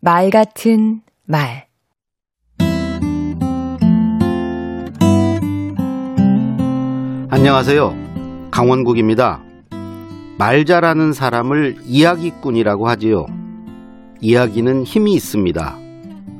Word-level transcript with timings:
말 0.00 0.30
같은 0.30 1.00
말 1.26 1.66
안녕하세요. 7.30 7.94
강원국입니다. 8.52 9.42
말 10.38 10.64
잘하는 10.64 11.12
사람을 11.12 11.78
이야기꾼이라고 11.84 12.88
하지요. 12.88 13.26
이야기는 14.20 14.84
힘이 14.84 15.14
있습니다. 15.14 15.76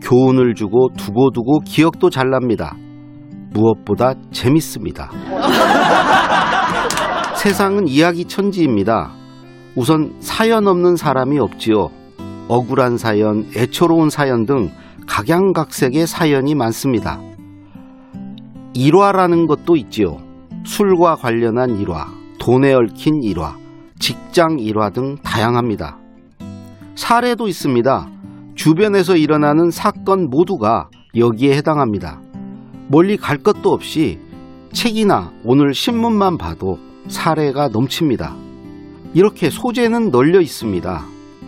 교훈을 0.00 0.54
주고 0.54 0.88
두고두고 0.96 1.60
기억도 1.66 2.08
잘 2.08 2.30
납니다. 2.30 2.74
무엇보다 3.52 4.14
재밌습니다. 4.30 5.10
세상은 7.36 7.86
이야기 7.86 8.24
천지입니다. 8.24 9.12
우선 9.76 10.14
사연 10.20 10.66
없는 10.66 10.96
사람이 10.96 11.38
없지요. 11.38 12.01
억울한 12.52 12.98
사연, 12.98 13.46
애처로운 13.56 14.10
사연 14.10 14.44
등 14.44 14.70
각양각색의 15.06 16.06
사연이 16.06 16.54
많습니다. 16.54 17.18
일화라는 18.74 19.46
것도 19.46 19.74
있지요. 19.76 20.18
술과 20.66 21.16
관련한 21.16 21.78
일화, 21.78 22.08
돈에 22.38 22.74
얽힌 22.74 23.22
일화, 23.22 23.56
직장 23.98 24.58
일화 24.58 24.90
등 24.90 25.16
다양합니다. 25.22 25.96
사례도 26.94 27.48
있습니다. 27.48 28.10
주변에서 28.54 29.16
일어나는 29.16 29.70
사건 29.70 30.28
모두가 30.28 30.90
여기에 31.16 31.56
해당합니다. 31.56 32.20
멀리 32.88 33.16
갈 33.16 33.38
것도 33.38 33.70
없이 33.70 34.18
책이나 34.72 35.32
오늘 35.42 35.72
신문만 35.72 36.36
봐도 36.36 36.78
사례가 37.08 37.68
넘칩니다. 37.68 38.36
이렇게 39.14 39.48
소재는 39.48 40.10
널려 40.10 40.42
있습니다. 40.42 41.06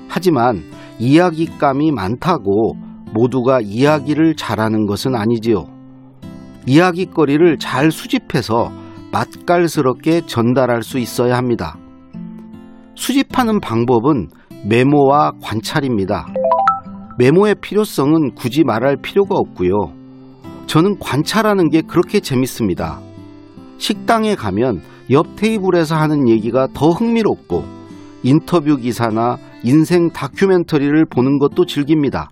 하지만 0.08 0.62
이야기감이 0.98 1.90
많다고 1.92 2.76
모두가 3.12 3.60
이야기를 3.60 4.34
잘하는 4.36 4.86
것은 4.86 5.14
아니지요. 5.14 5.66
이야기거리를 6.66 7.58
잘 7.58 7.90
수집해서 7.90 8.70
맛깔스럽게 9.12 10.22
전달할 10.26 10.82
수 10.82 10.98
있어야 10.98 11.36
합니다. 11.36 11.76
수집하는 12.94 13.60
방법은 13.60 14.28
메모와 14.66 15.32
관찰입니다. 15.42 16.26
메모의 17.18 17.56
필요성은 17.60 18.34
굳이 18.34 18.64
말할 18.64 18.96
필요가 18.96 19.36
없고요. 19.36 19.92
저는 20.66 20.98
관찰하는 20.98 21.70
게 21.70 21.82
그렇게 21.82 22.20
재밌습니다. 22.20 22.98
식당에 23.78 24.34
가면 24.34 24.80
옆 25.10 25.36
테이블에서 25.36 25.94
하는 25.94 26.28
얘기가 26.28 26.68
더 26.72 26.90
흥미롭고 26.90 27.62
인터뷰 28.22 28.76
기사나 28.76 29.36
인생 29.64 30.10
다큐멘터리를 30.10 31.06
보는 31.06 31.38
것도 31.38 31.64
즐깁니다. 31.64 32.28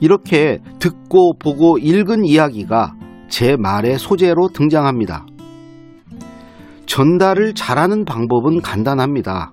이렇게 0.00 0.58
듣고 0.78 1.34
보고 1.38 1.76
읽은 1.76 2.24
이야기가 2.24 2.94
제 3.28 3.56
말의 3.56 3.98
소재로 3.98 4.48
등장합니다. 4.48 5.26
전달을 6.86 7.54
잘하는 7.54 8.06
방법은 8.06 8.62
간단합니다. 8.62 9.52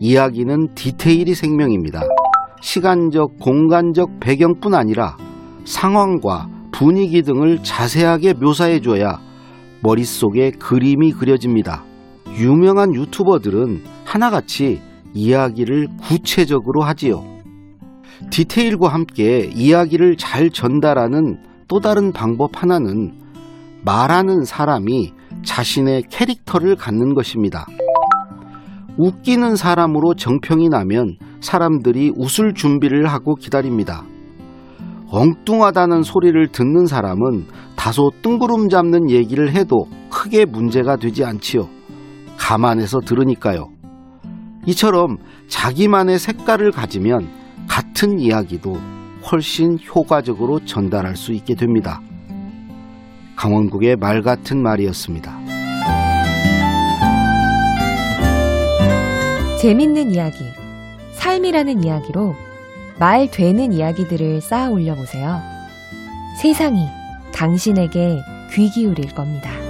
이야기는 0.00 0.74
디테일이 0.74 1.34
생명입니다. 1.34 2.02
시간적, 2.60 3.38
공간적 3.38 4.18
배경뿐 4.18 4.74
아니라 4.74 5.16
상황과 5.64 6.48
분위기 6.72 7.22
등을 7.22 7.62
자세하게 7.62 8.34
묘사해줘야 8.34 9.20
머릿속에 9.80 10.50
그림이 10.50 11.12
그려집니다. 11.12 11.84
유명한 12.36 12.94
유튜버들은 12.94 13.84
하나같이 14.04 14.80
이야기를 15.14 15.88
구체적으로 16.02 16.82
하지요. 16.82 17.24
디테일과 18.30 18.88
함께 18.88 19.50
이야기를 19.54 20.16
잘 20.16 20.50
전달하는 20.50 21.38
또 21.68 21.80
다른 21.80 22.12
방법 22.12 22.62
하나는 22.62 23.12
말하는 23.84 24.44
사람이 24.44 25.12
자신의 25.44 26.04
캐릭터를 26.10 26.76
갖는 26.76 27.14
것입니다. 27.14 27.66
웃기는 28.96 29.56
사람으로 29.56 30.14
정평이 30.14 30.68
나면 30.68 31.16
사람들이 31.40 32.12
웃을 32.16 32.54
준비를 32.54 33.06
하고 33.06 33.34
기다립니다. 33.34 34.04
엉뚱하다는 35.10 36.02
소리를 36.02 36.48
듣는 36.48 36.86
사람은 36.86 37.46
다소 37.76 38.10
뜬구름 38.22 38.68
잡는 38.68 39.10
얘기를 39.10 39.52
해도 39.52 39.86
크게 40.10 40.44
문제가 40.44 40.96
되지 40.96 41.24
않지요. 41.24 41.68
감안해서 42.36 43.00
들으니까요. 43.00 43.73
이처럼 44.66 45.18
자기만의 45.48 46.18
색깔을 46.18 46.72
가지면 46.72 47.28
같은 47.68 48.18
이야기도 48.18 48.76
훨씬 49.30 49.78
효과적으로 49.94 50.64
전달할 50.64 51.16
수 51.16 51.32
있게 51.32 51.54
됩니다. 51.54 52.00
강원국의 53.36 53.96
말 53.96 54.22
같은 54.22 54.62
말이었습니다. 54.62 55.44
재밌는 59.60 60.10
이야기, 60.10 60.44
삶이라는 61.12 61.84
이야기로 61.84 62.34
말 62.98 63.30
되는 63.30 63.72
이야기들을 63.72 64.40
쌓아 64.40 64.68
올려 64.68 64.94
보세요. 64.94 65.40
세상이 66.40 66.86
당신에게 67.32 68.18
귀 68.52 68.70
기울일 68.70 69.14
겁니다. 69.14 69.63